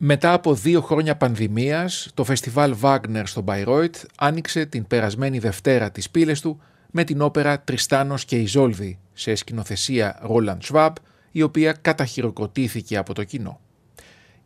Μετά 0.00 0.32
από 0.32 0.54
δύο 0.54 0.80
χρόνια 0.80 1.16
πανδημίας, 1.16 2.10
το 2.14 2.24
φεστιβάλ 2.24 2.74
Wagner 2.82 3.22
στο 3.24 3.44
Bayreuth 3.46 4.04
άνοιξε 4.16 4.64
την 4.64 4.86
περασμένη 4.86 5.38
Δευτέρα 5.38 5.90
τις 5.90 6.10
πύλες 6.10 6.40
του 6.40 6.60
με 6.90 7.04
την 7.04 7.20
όπερα 7.20 7.60
«Τριστάνος 7.60 8.24
και 8.24 8.36
Ιζόλδη» 8.36 8.98
σε 9.12 9.34
σκηνοθεσία 9.34 10.28
Roland 10.30 10.58
Schwab, 10.70 10.92
η 11.30 11.42
οποία 11.42 11.72
καταχειροκροτήθηκε 11.72 12.96
από 12.96 13.14
το 13.14 13.24
κοινό. 13.24 13.60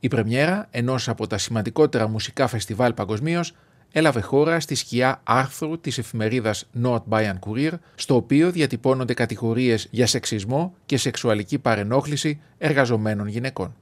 Η 0.00 0.08
πρεμιέρα 0.08 0.68
ενός 0.70 1.08
από 1.08 1.26
τα 1.26 1.38
σημαντικότερα 1.38 2.08
μουσικά 2.08 2.46
φεστιβάλ 2.46 2.92
παγκοσμίως 2.92 3.54
έλαβε 3.92 4.20
χώρα 4.20 4.60
στη 4.60 4.74
σκιά 4.74 5.20
άρθρου 5.24 5.80
της 5.80 5.98
εφημερίδας 5.98 6.68
Not 6.82 7.02
Bayern 7.08 7.38
Courier, 7.46 7.72
στο 7.94 8.14
οποίο 8.14 8.50
διατυπώνονται 8.50 9.14
κατηγορίες 9.14 9.88
για 9.90 10.06
σεξισμό 10.06 10.74
και 10.86 10.96
σεξουαλική 10.96 11.58
παρενόχληση 11.58 12.40
εργαζομένων 12.58 13.26
γυναικών. 13.26 13.74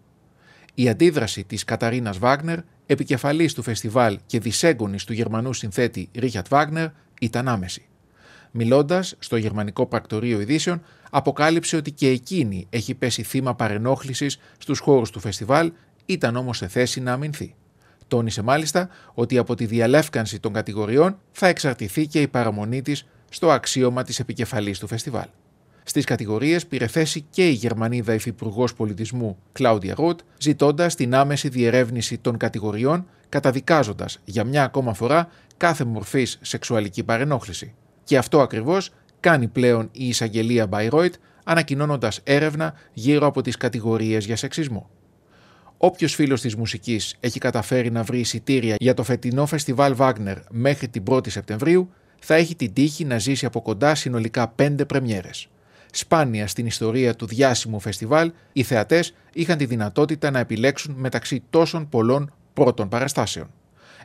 Η 0.75 0.89
αντίδραση 0.89 1.45
της 1.45 1.65
Καταρίνας 1.65 2.19
Βάγνερ, 2.19 2.59
επικεφαλής 2.87 3.55
του 3.55 3.63
φεστιβάλ 3.63 4.19
και 4.27 4.41
δυσέγγονης 4.41 5.05
του 5.05 5.13
γερμανού 5.13 5.53
συνθέτη 5.53 6.09
Ρίχατ 6.15 6.47
Βάγνερ, 6.49 6.89
ήταν 7.21 7.49
άμεση. 7.49 7.85
Μιλώντας 8.51 9.15
στο 9.19 9.37
γερμανικό 9.37 9.87
πρακτορείο 9.87 10.41
ειδήσεων, 10.41 10.83
αποκάλυψε 11.11 11.77
ότι 11.77 11.91
και 11.91 12.09
εκείνη 12.09 12.67
έχει 12.71 12.95
πέσει 12.95 13.23
θύμα 13.23 13.55
παρενόχλησης 13.55 14.39
στους 14.59 14.79
χώρους 14.79 15.11
του 15.11 15.21
φεστιβάλ, 15.21 15.73
ήταν 16.07 16.37
όμως 16.37 16.57
σε 16.57 16.69
θέση 16.69 17.01
να 17.01 17.13
αμυνθεί. 17.13 17.55
Τόνισε 18.09 18.43
μάλιστα 18.43 18.89
ότι 19.15 19.39
από 19.39 19.55
τη 19.55 19.67
διαλεύκανση 19.67 20.41
των 20.41 20.53
κατηγοριών 20.53 21.19
θα 21.33 21.47
εξαρτηθεί 21.47 22.07
και 22.07 22.21
η 22.21 22.29
παραμονή 22.29 22.83
της 22.83 23.07
στο 23.31 23.51
αξίωμα 23.51 24.03
της 24.03 24.19
επικεφαλής 24.19 24.79
του 24.79 24.87
φεστιβάλ. 24.87 25.27
Στις 25.91 26.05
κατηγορίες 26.05 26.67
πήρε 26.67 26.87
θέση 26.87 27.27
και 27.31 27.49
η 27.49 27.53
Γερμανίδα 27.53 28.15
Υφυπουργός 28.15 28.75
Πολιτισμού 28.75 29.39
Κλάουδια 29.53 29.95
Ροτ, 29.95 30.21
ζητώντας 30.39 30.95
την 30.95 31.15
άμεση 31.15 31.49
διερεύνηση 31.49 32.19
των 32.19 32.37
κατηγοριών, 32.37 33.07
καταδικάζοντας 33.29 34.19
για 34.25 34.45
μια 34.45 34.65
ακόμα 34.65 34.95
φορά 34.95 35.29
κάθε 35.57 35.85
μορφής 35.85 36.39
σεξουαλική 36.41 37.03
παρενόχληση. 37.03 37.75
Και 38.05 38.19
αυτό 38.19 38.41
ακριβώς 38.41 38.91
κάνει 39.21 39.49
πλέον 39.49 39.89
η 39.93 40.09
εισαγγελία 40.09 40.67
Μπαϊρόιτ, 40.67 41.15
ανακοινώνοντας 41.45 42.21
έρευνα 42.25 42.75
γύρω 42.93 43.27
από 43.27 43.43
τις 43.43 43.57
κατηγορίες 43.57 44.25
για 44.25 44.37
σεξισμό. 44.37 44.91
Όποιος 45.77 46.15
φίλος 46.15 46.41
της 46.41 46.57
μουσικής 46.57 47.17
έχει 47.21 47.39
καταφέρει 47.39 47.91
να 47.91 48.03
βρει 48.03 48.19
εισιτήρια 48.19 48.75
για 48.79 48.95
το 48.95 49.03
φετινό 49.03 49.47
φεστιβάλ 49.47 49.95
Wagner 49.99 50.37
μέχρι 50.51 50.89
την 50.89 51.03
1η 51.09 51.31
Σεπτεμβρίου, 51.31 51.91
θα 52.21 52.35
έχει 52.35 52.57
την 52.57 52.73
τύχη 52.73 53.05
να 53.05 53.19
ζήσει 53.19 53.47
από 53.47 53.63
κοντά 53.63 53.95
συνολικά 53.95 54.49
πέντε 54.49 54.85
πρεμιέρες. 54.85 55.49
Σπάνια 55.93 56.47
στην 56.47 56.67
ιστορία 56.67 57.15
του 57.15 57.27
διάσημου 57.27 57.81
φεστιβάλ, 57.81 58.33
οι 58.53 58.63
θεατές 58.63 59.15
είχαν 59.33 59.59
τη 59.59 59.65
δυνατότητα 59.65 60.31
να 60.31 60.39
επιλέξουν 60.39 60.95
μεταξύ 60.99 61.43
τόσων 61.51 61.89
πολλών 61.89 62.33
πρώτων 62.53 62.89
παραστάσεων. 62.89 63.51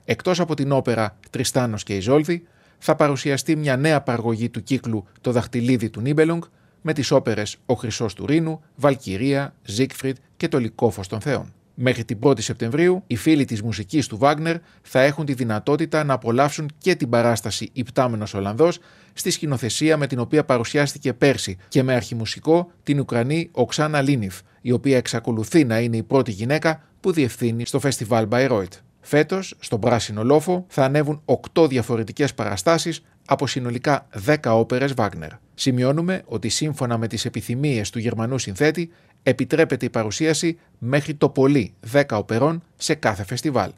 Εκτός 0.05 0.39
από 0.39 0.55
την 0.55 0.71
όπερα 0.71 1.17
Τριστάνος 1.29 1.83
και 1.83 1.95
Ιζόλδη, 1.95 2.47
θα 2.77 2.95
παρουσιαστεί 2.95 3.55
μια 3.55 3.77
νέα 3.77 4.01
παραγωγή 4.01 4.49
του 4.49 4.63
κύκλου 4.63 5.07
Το 5.21 5.31
δαχτυλίδι 5.31 5.89
του 5.89 6.01
Νίμπελονγκ 6.01 6.43
με 6.81 6.93
τις 6.93 7.11
όπερες 7.11 7.57
Ο 7.65 7.73
Χρυσός 7.73 8.13
του 8.13 8.25
Ρήνου, 8.25 8.61
Βαλκυρία, 8.75 9.53
Ζίκφριντ 9.63 10.15
και 10.37 10.47
Το 10.47 10.59
Λυκόφως 10.59 11.01
των 11.09 11.21
Θεών. 11.21 11.53
Μέχρι 11.77 12.05
την 12.05 12.19
1η 12.21 12.41
Σεπτεμβρίου, 12.41 13.03
οι 13.07 13.15
φίλοι 13.15 13.45
της 13.45 13.61
μουσικής 13.61 14.07
του 14.07 14.17
Βάγνερ 14.17 14.55
θα 14.81 15.01
έχουν 15.01 15.25
τη 15.25 15.33
δυνατότητα 15.33 16.03
να 16.03 16.13
απολαύσουν 16.13 16.69
και 16.77 16.95
την 16.95 17.09
παράσταση 17.09 17.69
Υπτάμενος 17.73 18.33
Ολλανδός 18.33 18.79
στη 19.13 19.29
σκηνοθεσία 19.29 19.97
με 19.97 20.07
την 20.07 20.19
οποία 20.19 20.45
παρουσιάστηκε 20.45 21.13
πέρσι 21.13 21.57
και 21.67 21.83
με 21.83 21.93
αρχιμουσικό 21.93 22.71
την 22.83 22.99
Ουκρανή 22.99 23.49
Οξάνα 23.51 24.01
Λίνιφ, 24.01 24.39
η 24.61 24.71
οποία 24.71 24.97
εξακολουθεί 24.97 25.63
να 25.63 25.79
είναι 25.79 25.97
η 25.97 26.03
πρώτη 26.03 26.31
γυναίκα 26.31 26.81
που 26.99 27.11
διευθύνει 27.11 27.65
στο 27.65 27.79
φεστιβάλ 27.79 28.27
Bayreuth. 28.31 28.79
Φέτος, 29.01 29.55
στον 29.59 29.79
πράσινο 29.79 30.23
λόφο, 30.23 30.65
θα 30.67 30.83
ανέβουν 30.83 31.21
8 31.53 31.67
διαφορετικές 31.69 32.33
παραστάσεις 32.33 33.03
από 33.25 33.47
συνολικά 33.47 34.07
10 34.25 34.35
όπερες 34.43 34.93
Βάγνερ. 34.93 35.31
Σημειώνουμε 35.53 36.21
ότι 36.25 36.49
σύμφωνα 36.49 36.97
με 36.97 37.07
τις 37.07 37.25
επιθυμίες 37.25 37.89
του 37.89 37.99
Γερμανού 37.99 38.37
συνθέτη 38.37 38.91
επιτρέπεται 39.23 39.85
η 39.85 39.89
παρουσίαση 39.89 40.59
μέχρι 40.77 41.13
το 41.13 41.29
πολύ 41.29 41.73
10 41.91 42.03
οπερών 42.11 42.63
σε 42.75 42.93
κάθε 42.93 43.25
φεστιβάλ. 43.25 43.71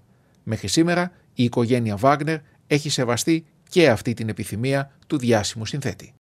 Μέχρι 0.43 0.67
σήμερα 0.67 1.11
η 1.33 1.43
οικογένεια 1.43 1.95
Βάγνερ 1.95 2.37
έχει 2.67 2.89
σεβαστεί 2.89 3.45
και 3.69 3.89
αυτή 3.89 4.13
την 4.13 4.29
επιθυμία 4.29 4.91
του 5.07 5.17
διάσημου 5.17 5.65
συνθέτη. 5.65 6.17